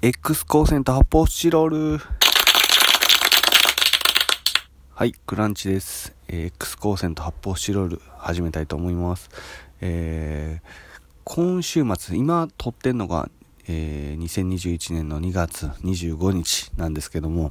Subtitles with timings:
[0.00, 2.00] X 光線と発泡スチロール。
[4.94, 6.14] はい、クランチです。
[6.28, 9.28] えー、X 光線と発泡スチロール始めたいと思います。
[9.80, 10.68] えー、
[11.24, 13.28] 今週末、今撮ってんのが、
[13.66, 17.50] えー、2021年の2月25日なんですけども、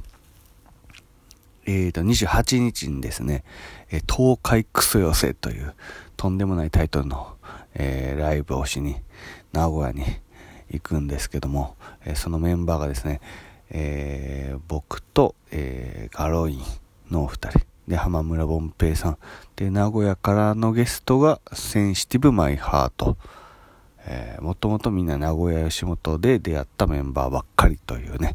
[1.66, 3.44] えーと、28日にですね、
[3.90, 5.74] え、東海クソ寄せという
[6.16, 7.36] とんでもないタイトルの、
[7.74, 8.96] えー、ライブをしに、
[9.52, 10.02] 名古屋に
[10.70, 13.20] 行くんですけども、え、そのメンバーがですね、
[13.70, 16.62] えー、僕と、えガロイン
[17.10, 19.18] のお二人、で、浜村ボンペイさん、
[19.56, 23.16] で、名古屋からのゲストがセンシティブマイハート、
[24.40, 28.34] もともとみんな名古屋吉本で出会ったメンバーばっかりというね、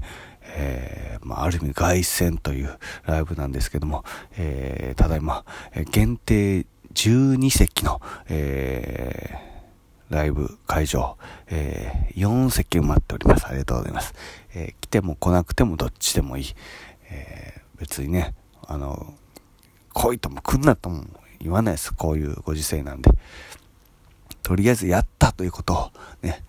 [0.56, 4.04] えー、まあ、ある意味凱旋というライブなんですけども、
[4.38, 5.46] えー、ただいま、
[5.92, 9.53] 限定12席の、えー、
[10.10, 11.18] ライブ会場、
[11.48, 13.48] えー、4席埋まっております。
[13.48, 14.14] ありがとうございます。
[14.54, 16.46] えー、来ても来なくてもどっちでもいい。
[17.10, 18.36] えー、別にね、
[18.68, 19.14] あの、
[19.94, 21.04] 来いとも来んなとも
[21.40, 21.94] 言わないです。
[21.94, 23.12] こういうご時世なんで。
[24.42, 26.44] とりあえずやったということをね、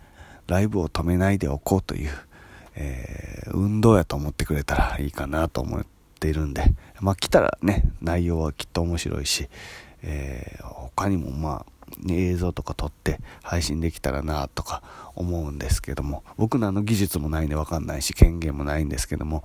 [0.47, 2.11] ライブを止めないでおこうという、
[2.75, 5.87] えー、運動やと思ってくれたらいいかなと思っ
[6.21, 6.65] ているんで、
[7.01, 9.49] まあ来たらね、内容はきっと面白いし、
[10.03, 11.73] えー、他にもまあ、
[12.09, 14.83] 映像とか撮って配信できたらなとか
[15.15, 19.45] 思うんですけども、僕のあの技術もないんでわかんないし、権限もないんですけども、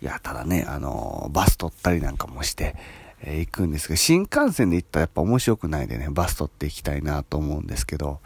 [0.00, 2.74] いや、ただね、あのバス撮ったりなんかもして、
[3.20, 8.20] えー、行くんですけど、新幹線で行ったらやっぱ面白くないでね、バス撮って行きたいなと思うんですけど、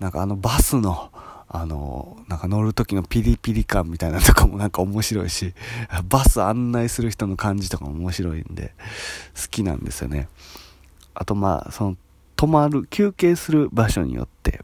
[0.00, 1.10] なんかあのバスの、
[1.48, 5.54] あの、なんか乗る時のピリピリ感みたいなとかもなんか面白いし、
[6.08, 8.74] バス案内する人の感じとかも面白いんで、
[9.40, 10.28] 好きなんですよね。
[11.20, 11.96] あとまあ、その、
[12.36, 14.62] 止まる、休憩する場所によって、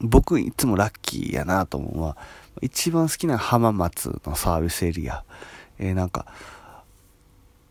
[0.00, 2.16] 僕いつもラッキーやなと思うのは、
[2.60, 5.24] 一番好きな浜松のサービスエリア。
[5.78, 6.26] えー、なんか、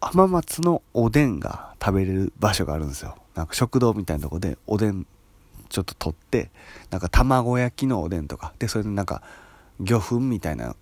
[0.02, 3.16] 浜松のおでんが食べれる場所があるんですよ。
[3.36, 5.06] なんか食堂みたいなとこでおでん
[5.70, 6.50] ちょっと取って
[6.90, 9.22] なんか卵焼きのおでんとかでそれでなんか
[9.80, 10.76] 魚粉みたいな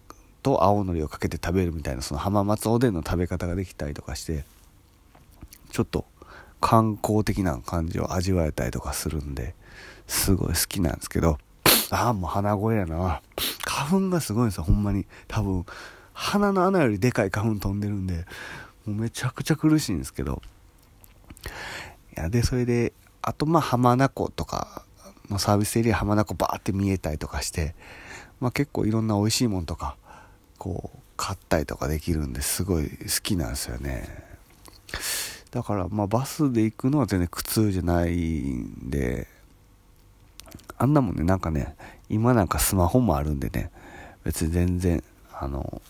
[0.44, 4.46] と青のりをかけて食べるみたいなその浜松おでんの食べ方ができたりとかして
[5.72, 6.06] ちょっと
[6.64, 9.54] 観光的な感じを味わえたりとかするんで
[10.08, 11.38] すごい好きなんですけど
[11.92, 13.22] ああもう鼻声やな。
[13.66, 15.06] 花粉がすごいんですよほんまに。
[15.28, 15.66] 多分
[16.14, 18.26] 鼻の穴よりでかい花粉飛んでるんで
[18.86, 20.42] もうめちゃくちゃ苦しいんですけど。
[21.46, 24.84] いやでそれであとまあ浜名湖とか
[25.30, 27.76] のサービスエリア浜名湖バーって見えたりとかして、
[28.40, 29.98] まあ、結構いろんな美味しいもんとか
[30.58, 34.08] こう買ったりとかできるんですごい好きなんですよね。
[35.54, 39.28] だからまあバスで行くのは全然苦痛じゃないんで
[40.78, 41.76] あんなもんねなんかね
[42.10, 43.72] 今なんかスマホもあるんでね
[44.24, 45.82] 別に全然あの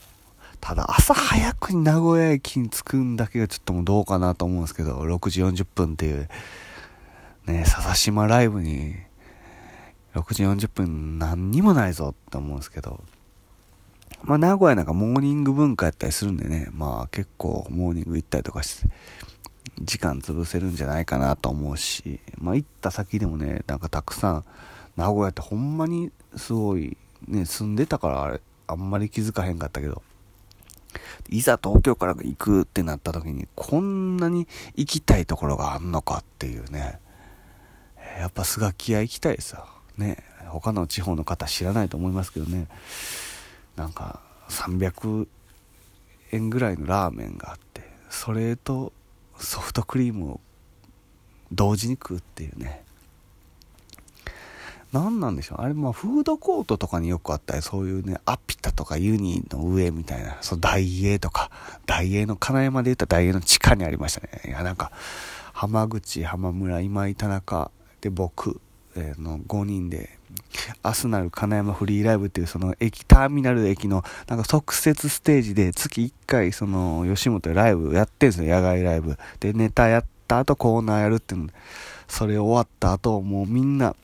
[0.59, 6.29] ただ朝早くに名古屋駅に着くんだけがちょっともうどうかなと思うんですけど6時40分っていう
[7.46, 8.96] ね、笹島ライブに
[10.16, 13.03] 6時40分何にもないぞって思うんですけど、
[14.23, 18.88] まあ名古屋なんかモーニング文化やったりするんでね、まあ結構モーニング行ったりとかして、
[19.81, 24.46] 時間潰せるんじゃないかなと思うし、まあ行った先でもね、なんかたくさん、
[24.96, 26.97] 名古屋ってほんまにすごい、
[27.28, 30.02] ね、住んでたからあれ、あんまり気づかへんかったけど、
[31.29, 37.00] いざ東京から行くってなった時に、こんなに行きたいところがあんのかっていうね、
[38.19, 39.66] やっぱスガキ屋行きたいですよ。
[39.97, 40.18] ね。
[40.50, 42.68] 他の地方の方知らないと思いますけどね。
[43.75, 45.28] なんか300
[46.31, 48.94] 円ぐらいのラーメンがあって、それと
[49.38, 50.40] ソフトクリームを
[51.52, 52.84] 同時に食うっていうね。
[54.94, 61.50] 何なんでしょうあれまあフードコートとかによくあったりそういうねアピタとかユニの上みたいなその大英とか
[61.88, 64.92] 大英の金山で言った大英の地下にありましたねいやなんか
[65.52, 67.72] 浜口浜村今井田中
[68.02, 68.60] で僕、
[68.96, 70.20] の5人で
[70.82, 81.50] アスナル金山フリーライブっていうその駅ターミナル駅のなんか特設ステージで月1回その吉本ライブやってるんですよ野外ライブでネタやった後コーナーやるっていうの
[82.08, 83.96] それ終わった後もうみんな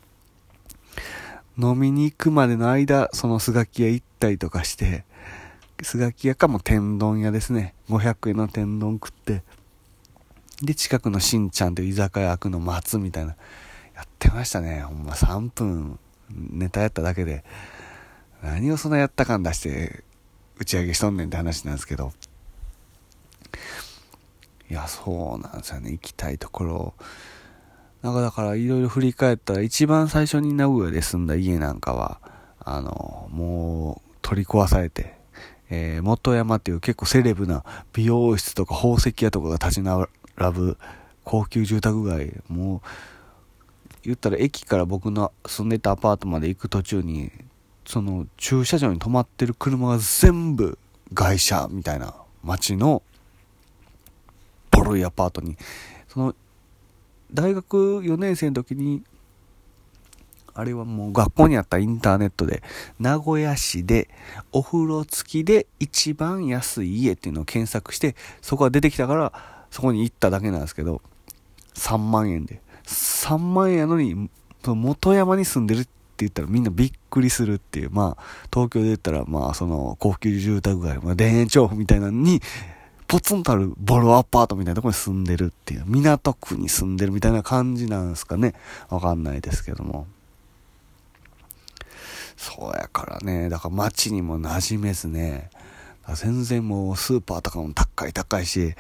[1.57, 5.03] 飲みに行くまでの間そのスガキ屋行ったりとかして
[5.81, 7.73] スガキ屋かも天丼屋ですね。
[7.89, 9.43] 500円の天丼食って
[10.61, 13.35] で近くのしんちゃんという居酒屋開くの待つみたいな。
[13.95, 14.81] やってましたね。
[14.81, 15.99] ほんま3分。
[16.29, 17.43] ネタやっただけで、
[18.41, 20.03] 何をそんなやった感出して
[20.57, 22.11] 打ち上げしとんねんって話なんですけど。
[24.69, 25.91] いや、そうなんですよね。
[25.91, 26.93] 行きたいところ。
[28.01, 32.21] なんかだからいろいろ振り返ったら一番最初に名古屋で住んだ家なんかは、
[32.59, 35.17] あの、もう取り壊されて、
[35.69, 40.05] えー、元山っていう結構セレブな美容室とか宝石屋とかが立ち並
[40.53, 40.77] ぶ
[41.23, 42.81] 高級住宅街、もう、
[44.03, 47.31] 言ったら駅から僕の住んでたアパートまで行く途中に、
[47.85, 50.77] その駐車場に止まってる車が全部
[51.13, 52.13] 外車みたいな
[52.43, 53.01] 街の
[54.71, 55.57] ボロいアパートに、
[56.07, 56.35] その
[57.33, 59.03] 大学4年生の時に、
[60.53, 62.63] あれはもう学校にあったインターネットで、
[62.99, 64.09] 名古屋市で
[64.51, 69.33] お風呂付きで一番安い家っていうのを検索して、そこが出てきたから、
[69.71, 71.01] そこに行っただけなんですけど、
[71.75, 72.61] 3万円で。
[72.89, 74.29] 3万円やのに、
[74.65, 82.41] 元山に住んでるって言ったらみんなびっくりするっていう、まあ、東京で言ったら、まあ、その、高級住宅街、まあ、田園調布みたいなのに、
[83.07, 88.53] ポツンとあるボロアパートみたいなところに住んでるっていう、港区に住んでるみたいな感じなんですかね。
[88.89, 90.07] わかんないですけども。
[92.37, 95.49] そうやからね、だから街にも馴染めずね、
[96.15, 98.75] 全然もうスーパーとかも高い高いし、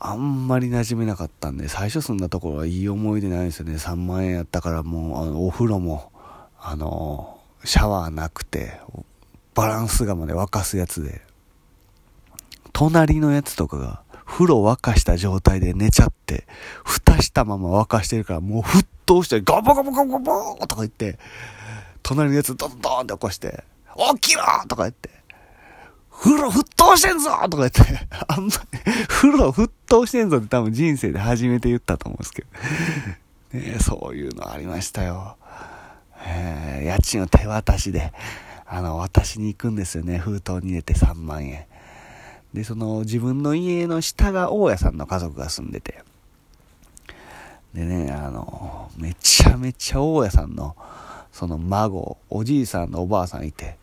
[0.00, 3.76] あんまり馴染めなかったんで、最初住んだところはいい思い出ないですよね。
[3.76, 6.12] 3万円やったからもう、あの、お風呂も、
[6.60, 8.80] あの、シャワーなくて、
[9.54, 11.22] バランス釜で沸かすやつで、
[12.72, 16.46] 隣のやつとかが、風呂沸かした状態で寝ちゃって、
[16.84, 21.18] 蓋したまま沸かしてるから、もう沸騰して、ガボガボガボガボとか言って、
[22.02, 23.64] 隣のやつドンドンって起こして、
[24.20, 25.10] 起きろとか言って、
[26.20, 27.82] 風呂沸騰してんぞとか言って、
[28.28, 32.44] あんまり、風呂沸騰してんぞって多分人生で初めて言ったと思うんですけ
[33.52, 33.58] ど。
[33.58, 35.36] ね、そういうのありましたよ。
[36.26, 38.12] えー、家賃を手渡しで、
[38.66, 40.18] あの、渡しに行くんですよね。
[40.18, 41.66] 封筒に入れて3万円。
[42.54, 46.02] で、その自分の家の下が大家さんの家族が住んでて、
[47.74, 50.76] でね、あの、めちゃめちゃ大家さんの、
[51.32, 53.76] その孫、おじいさんのおばあさんいて、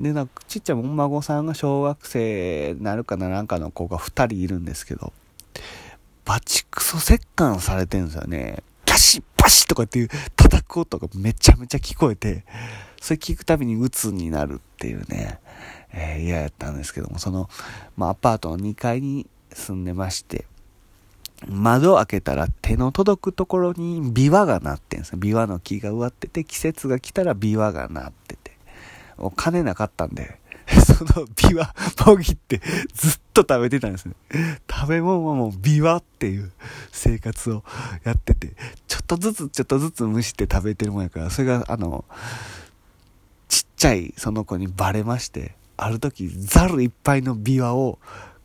[0.00, 5.12] で、なんかちっちゃいお孫さんが小学生なるかななんかの子が2人いるんですけど、
[6.24, 8.62] バチクソ折檻されてるんですよね。
[8.86, 12.44] パシッパシッとかっていう叩く音がめちゃめちゃ聞こえて、
[13.00, 15.38] それ聞くたびに鬱になるっていうね。
[15.92, 17.48] えー、嫌やったんですけども、その、
[17.96, 20.46] まあ、アパートの2階に住んでまして、
[21.48, 25.18] 窓を開けたら手の届くところに琵琶が鳴ってんですよ。
[25.18, 28.49] 琵琶の木が植わってて、季節が来たら琵琶が鳴ってて。
[29.20, 30.38] お金なかったんで、
[30.84, 32.60] その琵琶もぎって
[32.92, 34.14] ずっと食べてたんですね。
[34.70, 36.52] 食べ物はもう琵琶っていう
[36.92, 37.64] 生活を
[38.04, 38.52] やってて、
[38.86, 42.04] ちょっとずつちょっとずつ蒸して食べてるもんやから、それがあの、
[43.48, 47.98] ちっちゃいその子にバレまして、ある時、ザルいっぱいの琵琶を、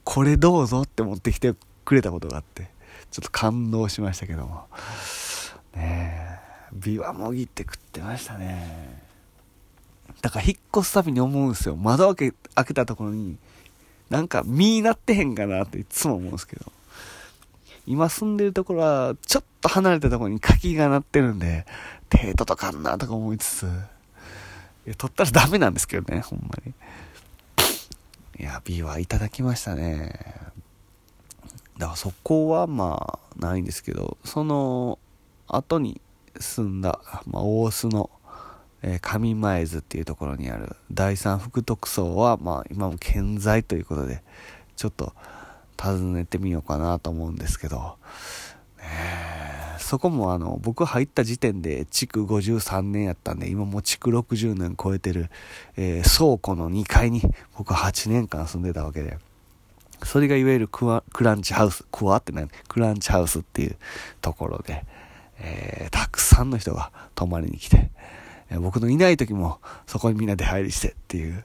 [0.04, 2.70] これどうぞって持ってきてくれたことがあって、
[3.12, 4.66] ちょっと感動しましたけども。
[5.76, 6.40] ね
[6.74, 9.05] え、琵琶もぎって食ってましたね。
[10.22, 11.76] だから引っ越すたびに思うんですよ。
[11.76, 13.38] 窓開け、開けたところに、
[14.10, 16.72] なんか実なってへんかなっていつも思うんですけど。
[17.88, 21.66] 今住んでるところは、ちょっと離れたところに柿が鳴ってるんで、
[22.10, 23.64] 手届かんなとか思いつつ、
[24.86, 26.74] いや、取ったらダメなんですけどね、ほんまに。
[28.40, 30.20] いや、B はいただきましたね。
[31.78, 34.98] だからそこはまあ、ないんですけど、その
[35.48, 36.02] 後に
[36.40, 38.10] 住んだ、まあ、大須の、
[38.88, 44.22] えー、上前津っていうところにある第三副特捜は、まあ、今も健在ということで、
[44.76, 45.14] ちょっと
[45.82, 47.98] 訪ねてみようかなと思うんですけど、
[49.80, 55.32] そこもあの、僕入った時点で築53年やったんで、今も築60年超えてる、
[55.78, 57.24] えー、倉庫の2階に
[57.58, 59.18] 僕8年間住んでたわけで、
[60.04, 60.86] それがいわゆるク
[61.22, 63.78] ランチハウス、クワって何クランチハウスっていう
[64.22, 64.86] ところで、
[65.40, 67.90] えー、たくさんの人が泊まりに来て、
[68.60, 71.44] 僕のいない時もそこにみんな出入りしてっていう、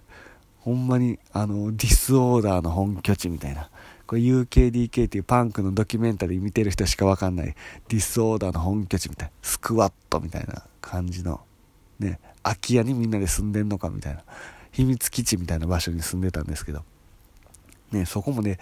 [0.61, 3.71] ほんまにあの、ディスオーダーの本拠地みたいな、
[4.07, 7.55] これ UKDK っていうパンクのドキュメンタリー見てる人しかわかんない
[7.89, 11.41] ディスオーダーの本拠地みたいな、スクワットみたいな感じの、
[11.99, 14.23] ね、空き家にみんなで住んでんのかみたいな、
[14.73, 16.83] 秘密基地みたいな場所に住んでたんですけど、
[17.93, 18.59] ね、そこもね、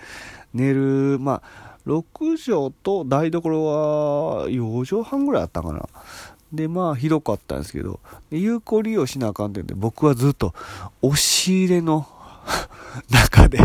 [0.54, 5.88] 寝る、まあ、6畳と台所は4畳半ぐらいあったかな。
[6.52, 8.00] で、まあ、広かったんですけど、
[8.30, 10.54] 有効利用しなあかんってんで、僕はずっと
[11.02, 12.08] 押し入れの
[13.10, 13.58] 中で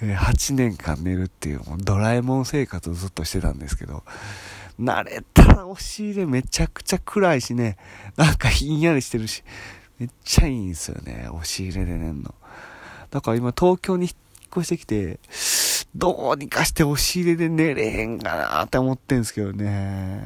[0.00, 4.02] 8年間寝るっていう、もうドラえもん生活をずっとしてたんですけど、
[4.80, 7.76] 慣れたら押し入れめちゃくちゃ暗いしね、
[8.16, 9.42] なんかひんやりしてるし、
[9.98, 12.34] めっちゃいいんですよね、押し入れで寝んの。
[13.10, 14.12] だから今東京に引っ
[14.50, 15.20] 越してきて、
[15.96, 20.20] どうにかして押し入れで寝れへんかなって思ってんすけどね。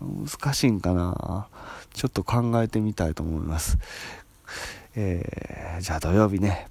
[0.00, 1.46] 難しいんかな。
[1.94, 3.78] ちょっと考えてみたいと思います。
[4.94, 6.68] えー、じゃあ土曜日ね、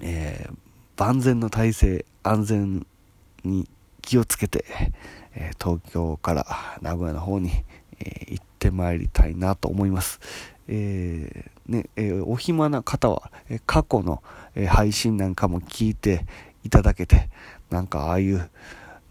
[0.00, 0.54] えー、
[0.96, 2.86] 万全の体制、安全
[3.44, 3.68] に
[4.00, 4.64] 気をつけて、
[5.34, 6.46] えー、東京から
[6.80, 7.50] 名古屋の方に、
[8.00, 10.20] え行ってまいりたいなと思います。
[10.68, 14.22] えねえお暇な方は、え過去の、
[14.54, 16.24] え配信なんかも聞いて
[16.68, 17.30] いただけて、
[17.70, 18.50] なんかああいう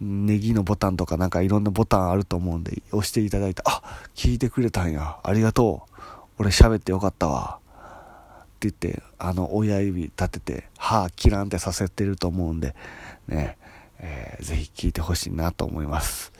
[0.00, 3.82] ネギのボタンとかなんかいろんなボタンあると思うんで押していただいて、あ、
[4.14, 5.18] 聞いてくれたんや。
[5.22, 6.00] ありがとう。
[6.38, 7.58] 俺喋ってよかったわ。
[7.60, 12.76] って言って、あの親指立てて、歯切らんってさせてると思うんで、
[13.26, 13.58] ね、
[13.98, 16.32] えー、ぜひ聞いてほしいなと思います。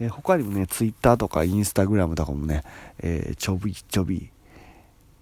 [0.00, 2.64] えー、他にもね、ツイッターとかインスタグラムとかもね、
[2.98, 4.30] えー、ちょびちょび、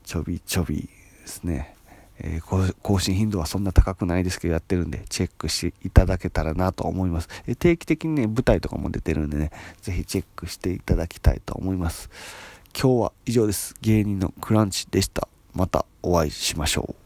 [0.04, 0.88] ちょびちょびで
[1.26, 1.74] すね。
[2.22, 7.28] えー、更新頻度はそんな高くないですけどやってるんで、チェックしていただけたらなと思います。
[7.46, 9.50] え、定期的にね、舞台とかも出てるんでね、
[9.82, 12.08] ぜひチェックしていただきたいと思います。
[12.74, 13.74] 今日は以上です。
[13.82, 15.28] 芸人のクランチでした。
[15.52, 17.01] またお会いしましょう。